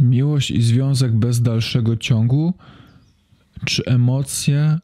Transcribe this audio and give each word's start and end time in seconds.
Miłość 0.00 0.50
i 0.50 0.62
związek 0.62 1.12
bez 1.12 1.42
dalszego 1.42 1.96
ciągu, 1.96 2.54
czy 3.64 3.84
emocje, 3.84 4.78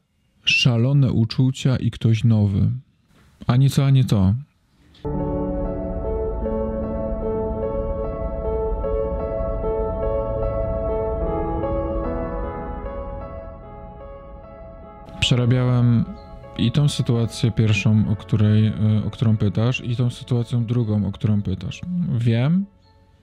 szalone 0.45 1.11
uczucia 1.11 1.75
i 1.75 1.91
ktoś 1.91 2.23
nowy? 2.23 2.71
Ani 3.47 3.69
co, 3.69 3.85
ani 3.85 4.05
to. 4.05 4.35
Przerabiałem 15.19 16.05
i 16.57 16.71
tą 16.71 16.89
sytuację 16.89 17.51
pierwszą, 17.51 18.09
o, 18.09 18.15
której, 18.15 18.67
e, 18.67 18.73
o 19.07 19.09
którą 19.09 19.37
pytasz, 19.37 19.81
i 19.85 19.95
tą 19.95 20.09
sytuacją 20.09 20.65
drugą, 20.65 21.07
o 21.07 21.11
którą 21.11 21.41
pytasz. 21.41 21.81
Wiem, 22.17 22.65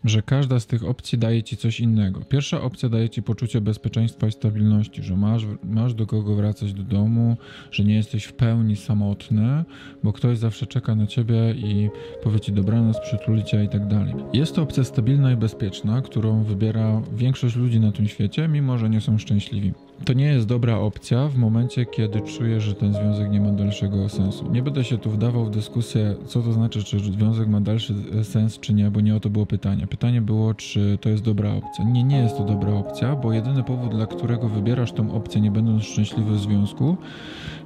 że 0.04 0.22
każda 0.22 0.60
z 0.60 0.66
tych 0.66 0.84
opcji 0.84 1.18
daje 1.18 1.42
ci 1.42 1.56
coś 1.56 1.80
innego. 1.80 2.20
Pierwsza 2.20 2.62
opcja 2.62 2.88
daje 2.88 3.08
ci 3.08 3.22
poczucie 3.22 3.60
bezpieczeństwa 3.60 4.26
i 4.26 4.32
stabilności, 4.32 5.02
że 5.02 5.16
masz, 5.16 5.42
masz 5.64 5.94
do 5.94 6.06
kogo 6.06 6.34
wracać 6.34 6.72
do 6.72 6.82
domu, 6.82 7.36
że 7.70 7.84
nie 7.84 7.94
jesteś 7.94 8.24
w 8.24 8.32
pełni 8.32 8.76
samotny, 8.76 9.64
bo 10.02 10.12
ktoś 10.12 10.38
zawsze 10.38 10.66
czeka 10.66 10.94
na 10.94 11.06
ciebie 11.06 11.54
i 11.56 11.90
powie 12.22 12.40
ci 12.40 12.52
dobranoc, 12.52 13.00
przytuli 13.00 13.44
cię 13.44 13.64
i 13.64 13.68
tak 13.68 13.86
dalej. 13.86 14.14
Jest 14.32 14.54
to 14.54 14.62
opcja 14.62 14.84
stabilna 14.84 15.32
i 15.32 15.36
bezpieczna, 15.36 16.02
którą 16.02 16.42
wybiera 16.42 17.02
większość 17.16 17.56
ludzi 17.56 17.80
na 17.80 17.92
tym 17.92 18.08
świecie, 18.08 18.48
mimo 18.48 18.78
że 18.78 18.90
nie 18.90 19.00
są 19.00 19.18
szczęśliwi. 19.18 19.72
To 20.04 20.12
nie 20.12 20.26
jest 20.26 20.46
dobra 20.46 20.78
opcja 20.78 21.28
w 21.28 21.36
momencie, 21.36 21.86
kiedy 21.86 22.20
czujesz, 22.20 22.64
że 22.64 22.74
ten 22.74 22.94
związek 22.94 23.30
nie 23.30 23.40
ma 23.40 23.52
dalszego 23.52 24.08
sensu. 24.08 24.50
Nie 24.52 24.62
będę 24.62 24.84
się 24.84 24.98
tu 24.98 25.10
wdawał 25.10 25.44
w 25.44 25.50
dyskusję, 25.50 26.14
co 26.26 26.42
to 26.42 26.52
znaczy, 26.52 26.84
czy 26.84 27.00
związek 27.00 27.48
ma 27.48 27.60
dalszy 27.60 27.94
sens, 28.22 28.60
czy 28.60 28.74
nie, 28.74 28.90
bo 28.90 29.00
nie 29.00 29.16
o 29.16 29.20
to 29.20 29.30
było 29.30 29.46
pytanie. 29.46 29.86
Pytanie 29.86 30.20
było, 30.20 30.54
czy 30.54 30.98
to 31.00 31.08
jest 31.08 31.22
dobra 31.22 31.52
opcja. 31.52 31.84
Nie, 31.84 32.04
nie 32.04 32.18
jest 32.18 32.36
to 32.36 32.44
dobra 32.44 32.72
opcja, 32.72 33.16
bo 33.16 33.32
jedyny 33.32 33.62
powód, 33.62 33.90
dla 33.90 34.06
którego 34.06 34.48
wybierasz 34.48 34.92
tą 34.92 35.12
opcję, 35.12 35.40
nie 35.40 35.50
będąc 35.50 35.84
szczęśliwy 35.84 36.32
w 36.34 36.40
związku, 36.40 36.96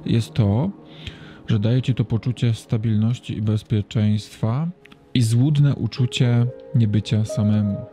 jest 0.05 0.33
to, 0.33 0.69
że 1.47 1.59
daje 1.59 1.81
ci 1.81 1.95
to 1.95 2.05
poczucie 2.05 2.53
stabilności 2.53 3.37
i 3.37 3.41
bezpieczeństwa 3.41 4.67
i 5.13 5.21
złudne 5.21 5.75
uczucie 5.75 6.45
niebycia 6.75 7.25
samemu. 7.25 7.92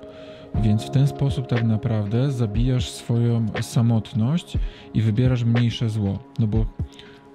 Więc 0.55 0.85
w 0.85 0.91
ten 0.91 1.07
sposób 1.07 1.47
tak 1.47 1.65
naprawdę 1.65 2.31
zabijasz 2.31 2.91
swoją 2.91 3.47
samotność 3.61 4.59
i 4.95 5.03
wybierasz 5.03 5.45
mniejsze 5.45 5.89
zło. 5.89 6.19
No 6.39 6.47
bo 6.47 6.67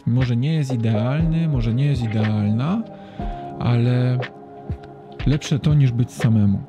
może 0.05 0.35
nie 0.35 0.53
jest 0.53 0.73
idealny, 0.73 1.47
może 1.47 1.73
nie 1.73 1.85
jest 1.85 2.03
idealna, 2.03 2.83
ale 3.59 4.19
lepsze 5.25 5.59
to 5.59 5.73
niż 5.73 5.91
być 5.91 6.11
samemu. 6.11 6.59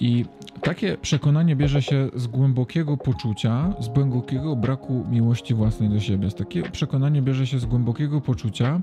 I 0.00 0.24
takie 0.62 0.98
przekonanie 0.98 1.56
bierze 1.56 1.82
się 1.82 2.10
z 2.14 2.26
głębokiego 2.26 2.96
poczucia, 2.96 3.74
z 3.80 3.88
głębokiego 3.88 4.56
braku 4.56 5.06
miłości 5.10 5.54
własnej 5.54 5.88
do 5.88 6.00
siebie. 6.00 6.30
Takie 6.30 6.62
przekonanie 6.62 7.22
bierze 7.22 7.46
się 7.46 7.58
z 7.58 7.66
głębokiego 7.66 8.20
poczucia, 8.20 8.80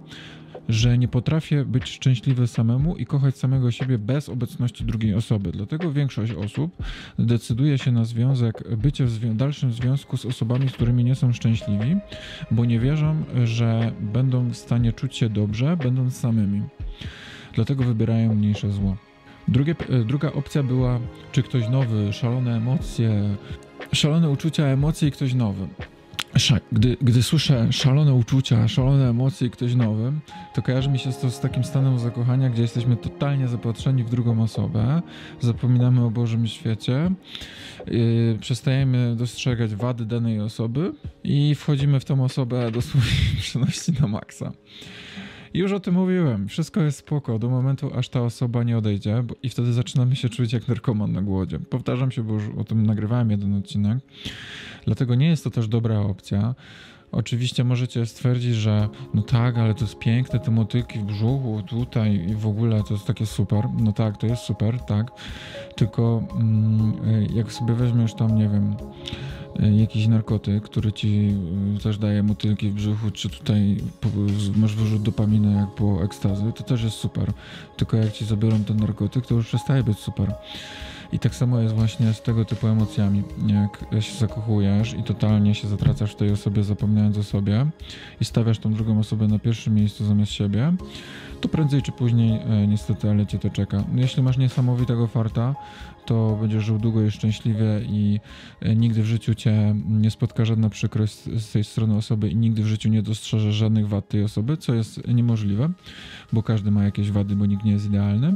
że 0.69 0.97
nie 0.97 1.07
potrafię 1.07 1.65
być 1.65 1.89
szczęśliwy 1.89 2.47
samemu 2.47 2.95
i 2.95 3.05
kochać 3.05 3.37
samego 3.37 3.71
siebie 3.71 3.97
bez 3.97 4.29
obecności 4.29 4.85
drugiej 4.85 5.15
osoby. 5.15 5.51
Dlatego 5.51 5.91
większość 5.91 6.31
osób 6.31 6.83
decyduje 7.19 7.77
się 7.77 7.91
na 7.91 8.05
związek, 8.05 8.77
bycie 8.77 9.05
w 9.05 9.35
dalszym 9.35 9.71
związku 9.71 10.17
z 10.17 10.25
osobami, 10.25 10.69
z 10.69 10.71
którymi 10.71 11.03
nie 11.03 11.15
są 11.15 11.33
szczęśliwi, 11.33 11.95
bo 12.51 12.65
nie 12.65 12.79
wierzą, 12.79 13.23
że 13.43 13.91
będą 14.01 14.49
w 14.49 14.55
stanie 14.55 14.93
czuć 14.93 15.15
się 15.15 15.29
dobrze, 15.29 15.77
będąc 15.77 16.17
samymi. 16.17 16.61
Dlatego 17.53 17.83
wybierają 17.83 18.35
mniejsze 18.35 18.71
zło. 18.71 18.95
Drugie, 19.47 19.75
druga 20.05 20.33
opcja 20.33 20.63
była, 20.63 20.99
czy 21.31 21.43
ktoś 21.43 21.69
nowy, 21.69 22.13
szalone 22.13 22.57
emocje, 22.57 23.35
szalone 23.93 24.29
uczucia, 24.29 24.65
emocje 24.65 25.07
i 25.07 25.11
ktoś 25.11 25.33
nowy. 25.33 25.67
Gdy, 26.71 26.97
gdy 27.01 27.23
słyszę 27.23 27.67
szalone 27.71 28.13
uczucia, 28.13 28.67
szalone 28.67 29.09
emocje 29.09 29.47
i 29.47 29.51
ktoś 29.51 29.75
nowy, 29.75 30.13
to 30.53 30.61
kojarzy 30.61 30.89
mi 30.89 30.99
się 30.99 31.11
to 31.13 31.31
z 31.31 31.39
takim 31.39 31.63
stanem 31.63 31.99
zakochania, 31.99 32.49
gdzie 32.49 32.61
jesteśmy 32.61 32.97
totalnie 32.97 33.47
zapatrzeni 33.47 34.03
w 34.03 34.09
drugą 34.09 34.43
osobę, 34.43 35.01
zapominamy 35.41 36.05
o 36.05 36.11
Bożym 36.11 36.47
świecie, 36.47 37.11
yy, 37.87 38.37
przestajemy 38.41 39.15
dostrzegać 39.15 39.75
wady 39.75 40.05
danej 40.05 40.41
osoby 40.41 40.93
i 41.23 41.55
wchodzimy 41.55 41.99
w 41.99 42.05
tą 42.05 42.23
osobę 42.23 42.71
dosłownie 42.71 43.11
przenosi 43.41 43.91
na 44.01 44.07
maksa. 44.07 44.51
Już 45.55 45.71
o 45.71 45.79
tym 45.79 45.93
mówiłem. 45.93 46.47
Wszystko 46.47 46.81
jest 46.81 46.97
spoko 46.97 47.39
do 47.39 47.49
momentu, 47.49 47.91
aż 47.95 48.09
ta 48.09 48.21
osoba 48.21 48.63
nie 48.63 48.77
odejdzie 48.77 49.23
bo, 49.23 49.35
i 49.43 49.49
wtedy 49.49 49.73
zaczynamy 49.73 50.15
się 50.15 50.29
czuć 50.29 50.53
jak 50.53 50.67
narkoman 50.67 51.11
na 51.11 51.21
głodzie. 51.21 51.59
Powtarzam 51.59 52.11
się, 52.11 52.23
bo 52.23 52.33
już 52.33 52.43
o 52.57 52.63
tym 52.63 52.85
nagrywałem 52.85 53.31
jeden 53.31 53.53
odcinek. 53.53 53.97
Dlatego 54.85 55.15
nie 55.15 55.27
jest 55.27 55.43
to 55.43 55.49
też 55.49 55.67
dobra 55.67 55.99
opcja. 55.99 56.55
Oczywiście 57.11 57.63
możecie 57.63 58.05
stwierdzić, 58.05 58.55
że 58.55 58.89
no 59.13 59.21
tak, 59.21 59.57
ale 59.57 59.73
to 59.73 59.81
jest 59.81 59.99
piękne, 59.99 60.39
te 60.39 60.51
motylki 60.51 60.99
w 60.99 61.03
brzuchu, 61.03 61.63
tutaj 61.67 62.29
i 62.29 62.35
w 62.35 62.47
ogóle 62.47 62.83
to 62.83 62.93
jest 62.93 63.05
takie 63.05 63.25
super. 63.25 63.67
No 63.79 63.93
tak, 63.93 64.17
to 64.17 64.27
jest 64.27 64.41
super, 64.41 64.79
tak. 64.79 65.11
Tylko 65.75 66.23
mm, 66.39 66.93
jak 67.35 67.51
sobie 67.51 67.73
weźmiesz 67.73 68.13
tam, 68.13 68.35
nie 68.35 68.49
wiem, 68.49 68.75
jakiś 69.59 70.07
narkotyk, 70.07 70.63
który 70.63 70.91
ci 70.91 71.35
e, 71.75 71.79
też 71.79 71.97
daje 71.97 72.23
motylki 72.23 72.69
w 72.69 72.73
brzuchu, 72.73 73.11
czy 73.11 73.29
tutaj 73.29 73.77
masz 74.55 74.75
wyrzut 74.75 75.01
dopaminy 75.01 75.55
jak 75.55 75.75
po 75.75 76.03
ekstazy, 76.03 76.53
to 76.55 76.63
też 76.63 76.83
jest 76.83 76.95
super. 76.95 77.31
Tylko 77.77 77.97
jak 77.97 78.11
ci 78.11 78.25
zabiorą 78.25 78.63
ten 78.63 78.77
narkotyk, 78.77 79.25
to 79.25 79.35
już 79.35 79.47
przestaje 79.47 79.83
być 79.83 79.97
super. 79.99 80.33
I 81.11 81.19
tak 81.19 81.35
samo 81.35 81.59
jest 81.59 81.75
właśnie 81.75 82.13
z 82.13 82.21
tego 82.21 82.45
typu 82.45 82.67
emocjami. 82.67 83.23
Jak 83.47 84.03
się 84.03 84.17
zakochujesz 84.17 84.93
i 84.93 85.03
totalnie 85.03 85.55
się 85.55 85.67
zatracasz 85.67 86.11
w 86.11 86.15
tej 86.15 86.31
osobie, 86.31 86.63
zapominając 86.63 87.17
o 87.17 87.23
sobie 87.23 87.65
i 88.21 88.25
stawiasz 88.25 88.59
tą 88.59 88.73
drugą 88.73 88.99
osobę 88.99 89.27
na 89.27 89.39
pierwszym 89.39 89.75
miejscu 89.75 90.05
zamiast 90.05 90.31
siebie, 90.31 90.73
to 91.45 91.49
prędzej 91.49 91.81
czy 91.81 91.91
później 91.91 92.39
e, 92.41 92.67
niestety, 92.67 93.09
ale 93.09 93.25
cię 93.25 93.39
to 93.39 93.49
czeka. 93.49 93.83
No, 93.93 94.01
jeśli 94.01 94.23
masz 94.23 94.37
niesamowitego 94.37 95.07
farta, 95.07 95.55
to 96.05 96.37
będziesz 96.41 96.63
żył 96.63 96.79
długo 96.79 97.01
i 97.01 97.11
szczęśliwie 97.11 97.81
i 97.83 98.19
e, 98.61 98.75
nigdy 98.75 99.03
w 99.03 99.05
życiu 99.05 99.35
cię 99.35 99.75
nie 99.89 100.11
spotka 100.11 100.45
żadna 100.45 100.69
przykrość 100.69 101.13
z 101.23 101.51
tej 101.51 101.63
strony 101.63 101.95
osoby 101.95 102.29
i 102.29 102.35
nigdy 102.35 102.63
w 102.63 102.65
życiu 102.65 102.89
nie 102.89 103.01
dostrzeżesz 103.01 103.55
żadnych 103.55 103.87
wad 103.87 104.09
tej 104.09 104.23
osoby, 104.23 104.57
co 104.57 104.73
jest 104.73 105.07
niemożliwe, 105.07 105.69
bo 106.33 106.43
każdy 106.43 106.71
ma 106.71 106.83
jakieś 106.83 107.11
wady, 107.11 107.35
bo 107.35 107.45
nikt 107.45 107.65
nie 107.65 107.71
jest 107.71 107.85
idealny, 107.85 108.35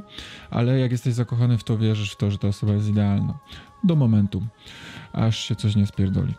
ale 0.50 0.80
jak 0.80 0.92
jesteś 0.92 1.14
zakochany 1.14 1.58
w 1.58 1.64
to, 1.64 1.78
wierzysz 1.78 2.12
w 2.12 2.18
to, 2.18 2.32
że 2.32 2.38
ta 2.38 2.48
osoba 2.48 2.74
jest 2.74 2.90
idealna. 2.90 3.40
Do 3.84 3.96
momentu, 3.96 4.44
aż 5.14 5.40
się 5.40 5.56
coś 5.56 5.76
nie 5.76 5.88
spierdoli. 5.88 6.34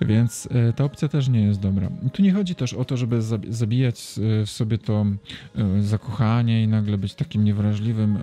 Więc 0.00 0.48
e, 0.50 0.72
ta 0.72 0.84
opcja 0.84 1.08
też 1.08 1.28
nie 1.28 1.42
jest 1.42 1.60
dobra. 1.60 1.88
Tu 2.12 2.22
nie 2.22 2.32
chodzi 2.32 2.54
też 2.54 2.74
o 2.74 2.84
to, 2.84 2.96
żeby 2.96 3.22
zabijać 3.48 4.00
e, 4.00 4.46
w 4.46 4.50
sobie 4.50 4.78
to 4.78 5.06
e, 5.56 5.82
zakochanie 5.82 6.62
i 6.62 6.68
nagle 6.68 6.98
być 6.98 7.14
takim 7.14 7.44
niewrażliwym, 7.44 8.18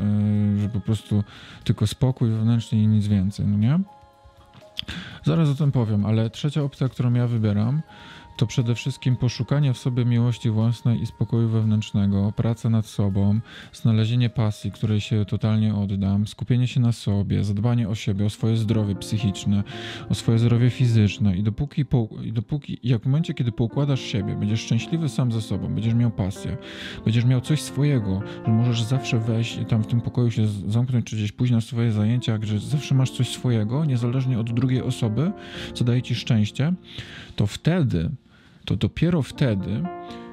że 0.62 0.70
po 0.70 0.80
prostu 0.80 1.24
tylko 1.64 1.88
spokój 1.88 2.30
wewnętrzny 2.30 2.78
i 2.78 2.88
nic 2.88 3.08
więcej, 3.08 3.46
no 3.48 3.58
nie? 3.58 3.80
Zaraz 5.24 5.50
o 5.50 5.56
tym 5.56 5.72
powiem, 5.72 6.06
ale 6.06 6.30
trzecia 6.30 6.64
opcja, 6.64 6.90
którą 6.90 7.14
ja 7.14 7.28
wybieram, 7.28 7.82
to 8.38 8.48
przede 8.48 8.76
wszystkim 8.76 9.16
poszukanie 9.16 9.74
w 9.74 9.78
sobie 9.78 10.06
miłości 10.06 10.50
własnej 10.50 11.02
i 11.02 11.06
spokoju 11.06 11.50
wewnętrznego, 11.50 12.34
praca 12.36 12.70
nad 12.70 12.86
sobą, 12.86 13.40
znalezienie 13.74 14.30
pasji, 14.30 14.72
której 14.72 15.02
się 15.02 15.26
totalnie 15.26 15.76
oddam, 15.76 16.28
skupienie 16.28 16.68
się 16.68 16.80
na 16.80 16.92
sobie, 16.92 17.44
zadbanie 17.44 17.90
o 17.90 17.96
siebie, 17.96 18.26
o 18.26 18.30
swoje 18.30 18.58
zdrowie 18.58 18.96
psychiczne, 18.96 19.64
o 20.10 20.16
swoje 20.16 20.40
zdrowie 20.40 20.70
fizyczne. 20.70 21.38
I 21.38 21.44
dopóki, 21.44 21.86
po, 21.86 22.10
i 22.24 22.34
dopóki 22.34 22.80
jak 22.84 23.02
w 23.02 23.06
momencie, 23.06 23.34
kiedy 23.34 23.52
poukładasz 23.52 24.02
siebie, 24.02 24.36
będziesz 24.36 24.62
szczęśliwy 24.62 25.10
sam 25.10 25.32
ze 25.32 25.42
sobą, 25.42 25.74
będziesz 25.74 25.94
miał 25.94 26.12
pasję, 26.12 26.58
będziesz 27.06 27.26
miał 27.26 27.42
coś 27.42 27.62
swojego, 27.62 28.22
że 28.46 28.52
możesz 28.52 28.84
zawsze 28.84 29.20
wejść 29.20 29.58
i 29.58 29.66
tam 29.66 29.84
w 29.84 29.88
tym 29.88 30.02
pokoju 30.02 30.32
się 30.32 30.48
zamknąć, 30.48 31.06
czy 31.06 31.16
gdzieś 31.16 31.32
pójść 31.32 31.54
na 31.54 31.62
swoje 31.62 31.92
zajęcia, 31.92 32.40
że 32.42 32.60
zawsze 32.60 32.96
masz 32.96 33.12
coś 33.12 33.30
swojego, 33.30 33.86
niezależnie 33.86 34.40
od 34.40 34.54
drugiej 34.54 34.82
osoby, 34.82 35.32
co 35.74 35.84
daje 35.84 36.02
ci 36.02 36.16
szczęście, 36.16 36.74
to 37.36 37.48
wtedy 37.48 38.10
to 38.68 38.76
dopiero 38.76 39.22
wtedy 39.22 39.84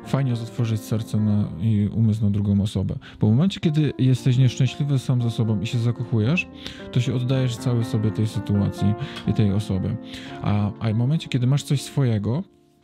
fajnie 0.07 0.31
jest 0.31 0.87
serce 0.87 1.21
na, 1.21 1.49
i 1.61 1.89
umysł 1.93 2.25
na 2.25 2.31
drugą 2.31 2.61
osobę. 2.61 2.95
Bo 3.21 3.27
w 3.27 3.31
momencie, 3.31 3.61
kiedy 3.61 3.93
jesteś 3.99 4.39
nieszczęśliwy 4.39 4.99
sam 4.99 5.23
ze 5.23 5.31
sobą 5.31 5.61
i 5.61 5.67
się 5.67 5.79
zakochujesz, 5.79 6.49
to 6.93 7.01
się 7.01 7.15
oddajesz 7.15 7.57
cały 7.57 7.85
sobie 7.85 8.11
tej 8.11 8.27
sytuacji 8.27 8.95
i 9.27 9.33
tej 9.33 9.53
osoby. 9.53 9.97
A, 10.43 10.71
a 10.81 10.93
w 10.93 10.97
momencie, 10.97 11.29
kiedy 11.29 11.47
masz 11.47 11.63
coś 11.63 11.83
swojego, 11.83 12.43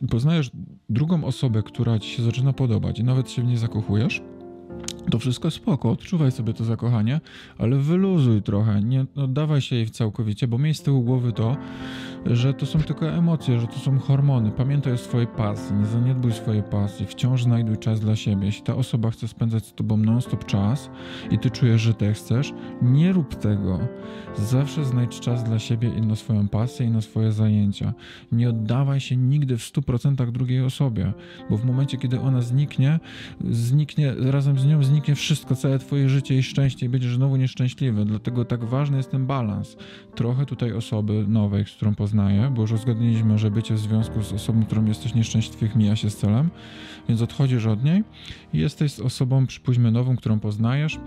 poznajesz 0.09 0.51
drugą 0.89 1.23
osobę, 1.23 1.63
która 1.63 1.99
ci 1.99 2.09
się 2.09 2.23
zaczyna 2.23 2.53
podobać 2.53 2.99
i 2.99 3.03
nawet 3.03 3.29
się 3.29 3.41
w 3.41 3.45
niej 3.45 3.57
zakochujesz, 3.57 4.21
to 5.09 5.19
wszystko 5.19 5.51
spoko, 5.51 5.89
odczuwaj 5.89 6.31
sobie 6.31 6.53
to 6.53 6.63
zakochanie, 6.63 7.21
ale 7.57 7.77
wyluzuj 7.77 8.41
trochę, 8.41 8.81
nie 8.81 9.05
oddawaj 9.15 9.61
się 9.61 9.75
jej 9.75 9.89
całkowicie, 9.89 10.47
bo 10.47 10.57
miej 10.57 10.73
z 10.73 10.81
tyłu 10.81 11.03
głowy 11.03 11.31
to, 11.31 11.57
że 12.25 12.53
to 12.53 12.65
są 12.65 12.79
tylko 12.79 13.09
emocje, 13.09 13.59
że 13.59 13.67
to 13.67 13.79
są 13.79 13.99
hormony. 13.99 14.51
Pamiętaj 14.51 14.93
o 14.93 14.97
swojej 14.97 15.27
pasji, 15.27 15.75
nie 15.75 15.85
zaniedbuj 15.85 16.31
swojej 16.31 16.63
pasji, 16.63 17.05
wciąż 17.05 17.43
znajduj 17.43 17.77
czas 17.77 17.99
dla 17.99 18.15
siebie. 18.15 18.45
Jeśli 18.45 18.63
ta 18.63 18.75
osoba 18.75 19.11
chce 19.11 19.27
spędzać 19.27 19.65
z 19.65 19.73
tobą 19.73 19.97
non-stop 19.97 20.45
czas 20.45 20.89
i 21.31 21.39
ty 21.39 21.49
czujesz, 21.49 21.81
że 21.81 21.93
ty 21.93 22.13
chcesz, 22.13 22.53
nie 22.81 23.13
rób 23.13 23.35
tego. 23.35 23.79
Zawsze 24.37 24.85
znajdź 24.85 25.19
czas 25.19 25.43
dla 25.43 25.59
siebie 25.59 25.89
i 25.97 26.01
na 26.01 26.15
swoją 26.15 26.47
pasję 26.47 26.85
i 26.85 26.89
na 26.89 27.01
swoje 27.01 27.31
zajęcia. 27.31 27.93
Nie 28.31 28.49
oddawaj 28.49 28.99
się 28.99 29.17
nigdy 29.17 29.57
w 29.57 29.61
100% 29.61 30.31
drugiej 30.31 30.61
osobie, 30.61 31.13
bo 31.49 31.57
w 31.57 31.65
momencie, 31.65 31.97
kiedy 31.97 32.19
ona 32.19 32.41
zniknie, 32.41 32.99
zniknie, 33.49 34.13
razem 34.17 34.59
z 34.59 34.65
nią 34.65 34.83
zniknie 34.83 35.15
wszystko, 35.15 35.55
całe 35.55 35.79
twoje 35.79 36.09
życie 36.09 36.37
i 36.37 36.43
szczęście 36.43 36.85
i 36.85 36.89
będziesz 36.89 37.15
znowu 37.15 37.35
nieszczęśliwy. 37.35 38.05
Dlatego 38.05 38.45
tak 38.45 38.63
ważny 38.63 38.97
jest 38.97 39.11
ten 39.11 39.25
balans. 39.25 39.77
Trochę 40.15 40.45
tutaj 40.45 40.73
osoby 40.73 41.25
nowej, 41.27 41.65
z 41.65 41.71
którą 41.71 41.95
poznaję, 42.11 42.51
bo 42.55 42.61
już 42.61 42.71
uzgodniliśmy, 42.71 43.37
że 43.37 43.51
bycie 43.51 43.73
w 43.73 43.79
związku 43.79 44.23
z 44.23 44.33
osobą, 44.33 44.65
którą 44.65 44.85
jesteś 44.85 45.15
nieszczęśliwych, 45.15 45.75
mija 45.75 45.95
się 45.95 46.09
z 46.09 46.17
celem, 46.17 46.49
więc 47.09 47.21
odchodzisz 47.21 47.65
od 47.65 47.83
niej 47.83 48.03
i 48.53 48.57
jesteś 48.57 48.91
z 48.91 48.99
osobą, 48.99 49.47
przypuśćmy, 49.47 49.91
nową, 49.91 50.15
którą 50.15 50.39
poznajesz 50.39 50.99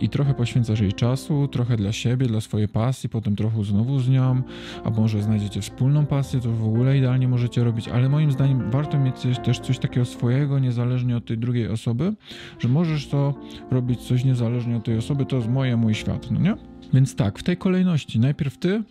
i 0.00 0.08
trochę 0.08 0.34
poświęcasz 0.34 0.80
jej 0.80 0.92
czasu, 0.92 1.48
trochę 1.48 1.76
dla 1.76 1.92
siebie, 1.92 2.26
dla 2.26 2.40
swojej 2.40 2.68
pasji, 2.68 3.08
potem 3.08 3.36
trochę 3.36 3.64
znowu 3.64 4.00
z 4.00 4.08
nią, 4.08 4.42
a 4.84 4.90
może 4.90 5.22
znajdziecie 5.22 5.60
wspólną 5.60 6.06
pasję, 6.06 6.40
to 6.40 6.50
w 6.50 6.68
ogóle 6.68 6.98
idealnie 6.98 7.28
możecie 7.28 7.64
robić, 7.64 7.88
ale 7.88 8.08
moim 8.08 8.32
zdaniem 8.32 8.70
warto 8.70 8.98
mieć 8.98 9.16
też 9.44 9.58
coś 9.58 9.78
takiego 9.78 10.06
swojego, 10.06 10.58
niezależnie 10.58 11.16
od 11.16 11.24
tej 11.26 11.38
drugiej 11.38 11.68
osoby, 11.68 12.12
że 12.58 12.68
możesz 12.68 13.08
to 13.08 13.34
robić 13.70 14.00
coś 14.00 14.24
niezależnie 14.24 14.76
od 14.76 14.84
tej 14.84 14.98
osoby, 14.98 15.26
to 15.26 15.36
jest 15.36 15.48
moje, 15.48 15.76
mój 15.76 15.94
świat, 15.94 16.30
no 16.30 16.40
nie? 16.40 16.56
Więc 16.92 17.16
tak, 17.16 17.38
w 17.38 17.42
tej 17.42 17.56
kolejności 17.56 18.18
najpierw 18.18 18.58
ty, 18.58 18.82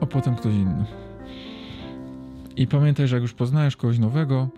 a 0.00 0.06
potem 0.06 0.36
ktoś 0.36 0.54
inny. 0.54 0.84
I 2.56 2.66
pamiętaj, 2.66 3.08
że 3.08 3.16
jak 3.16 3.22
już 3.22 3.32
poznajesz 3.32 3.76
kogoś 3.76 3.98
nowego, 3.98 4.48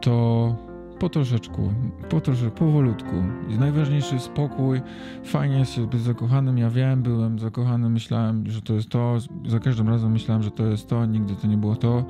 to 0.00 0.56
po 0.98 1.08
troszeczku, 1.08 1.72
po 2.08 2.20
troszeczku, 2.20 2.58
powolutku. 2.58 3.14
I 3.48 3.58
najważniejszy 3.58 4.18
spokój, 4.18 4.80
fajnie 5.24 5.58
jest 5.58 5.80
być 5.80 6.00
zakochanym. 6.00 6.58
Ja 6.58 6.70
wiem, 6.70 7.02
byłem 7.02 7.38
zakochany, 7.38 7.90
myślałem, 7.90 8.50
że 8.50 8.62
to 8.62 8.74
jest 8.74 8.88
to, 8.88 9.18
za 9.46 9.58
każdym 9.58 9.88
razem 9.88 10.12
myślałem, 10.12 10.42
że 10.42 10.50
to 10.50 10.66
jest 10.66 10.88
to, 10.88 11.06
nigdy 11.06 11.34
to 11.34 11.46
nie 11.46 11.56
było 11.56 11.76
to, 11.76 12.04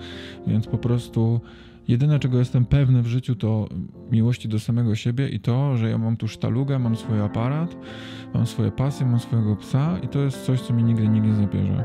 więc 0.46 0.66
po 0.66 0.78
prostu 0.78 1.40
jedyne, 1.88 2.18
czego 2.18 2.38
jestem 2.38 2.64
pewny 2.64 3.02
w 3.02 3.06
życiu, 3.06 3.34
to 3.34 3.68
miłości 4.10 4.48
do 4.48 4.60
samego 4.60 4.94
siebie 4.94 5.28
i 5.28 5.40
to, 5.40 5.76
że 5.76 5.90
ja 5.90 5.98
mam 5.98 6.16
tu 6.16 6.28
sztalugę, 6.28 6.78
mam 6.78 6.96
swój 6.96 7.20
aparat, 7.20 7.76
mam 8.34 8.46
swoje 8.46 8.70
pasje, 8.70 9.06
mam 9.06 9.20
swojego 9.20 9.56
psa 9.56 9.98
i 10.02 10.08
to 10.08 10.18
jest 10.18 10.44
coś, 10.46 10.60
co 10.60 10.74
mi 10.74 10.84
nigdy 10.84 11.08
nikt 11.08 11.26
nie 11.26 11.34
zabierze. 11.34 11.84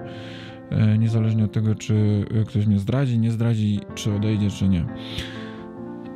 E, 0.70 0.98
niezależnie 0.98 1.46
od 1.46 1.52
tego, 1.52 1.76
czy 1.76 2.26
ktoś 2.48 2.66
mnie 2.66 2.80
zdradzi, 2.80 3.20
nie 3.20 3.32
zdradzi, 3.32 3.80
czy 3.96 4.14
odejdzie, 4.14 4.50
czy 4.50 4.68
nie. 4.68 4.86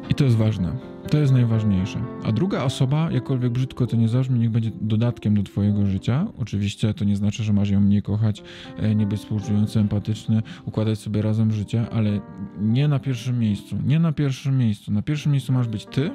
I 0.09 0.15
to 0.15 0.23
jest 0.23 0.37
ważne. 0.37 0.71
To 1.09 1.17
jest 1.17 1.33
najważniejsze. 1.33 1.99
A 2.23 2.31
druga 2.31 2.63
osoba, 2.63 3.11
jakkolwiek 3.11 3.51
brzydko 3.51 3.87
to 3.87 3.95
nie 3.95 4.07
zabrzmi, 4.07 4.39
niech 4.39 4.49
będzie 4.49 4.71
dodatkiem 4.81 5.35
do 5.35 5.43
Twojego 5.43 5.85
życia. 5.85 6.27
Oczywiście 6.37 6.93
to 6.93 7.05
nie 7.05 7.15
znaczy, 7.15 7.43
że 7.43 7.53
masz 7.53 7.69
ją 7.69 7.81
nie 7.81 8.01
kochać, 8.01 8.43
e, 8.77 8.95
nie 8.95 9.05
być 9.05 9.19
współczujący, 9.19 9.79
empatyczny, 9.79 10.41
układać 10.65 10.99
sobie 10.99 11.21
razem 11.21 11.51
życie, 11.51 11.85
ale 11.91 12.19
nie 12.61 12.87
na 12.87 12.99
pierwszym 12.99 13.39
miejscu. 13.39 13.75
Nie 13.85 13.99
na 13.99 14.11
pierwszym 14.11 14.57
miejscu. 14.57 14.91
Na 14.91 15.01
pierwszym 15.01 15.31
miejscu 15.31 15.53
masz 15.53 15.67
być 15.67 15.85
Ty. 15.85 16.11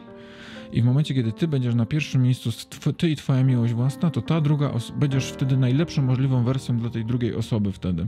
I 0.74 0.82
w 0.82 0.84
momencie, 0.84 1.14
kiedy 1.14 1.32
ty 1.32 1.48
będziesz 1.48 1.74
na 1.74 1.86
pierwszym 1.86 2.22
miejscu, 2.22 2.50
ty 2.96 3.10
i 3.10 3.16
twoja 3.16 3.44
miłość 3.44 3.72
własna, 3.72 4.10
to 4.10 4.22
ta 4.22 4.40
druga 4.40 4.70
będziesz 4.96 5.26
wtedy 5.30 5.56
najlepszą 5.56 6.02
możliwą 6.02 6.44
wersją 6.44 6.78
dla 6.78 6.90
tej 6.90 7.04
drugiej 7.04 7.34
osoby 7.34 7.72
wtedy. 7.72 8.06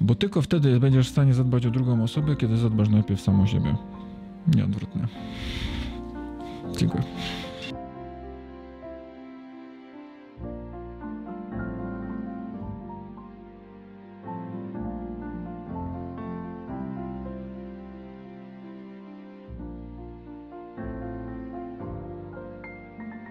Bo 0.00 0.14
tylko 0.14 0.42
wtedy 0.42 0.80
będziesz 0.80 1.08
w 1.08 1.10
stanie 1.10 1.34
zadbać 1.34 1.66
o 1.66 1.70
drugą 1.70 2.02
osobę, 2.02 2.36
kiedy 2.36 2.56
zadbasz 2.56 2.88
najpierw 2.88 3.20
samo 3.20 3.46
siebie. 3.46 3.76
Nieodwrotnie. 4.56 5.08
Dziękuję. 6.78 7.02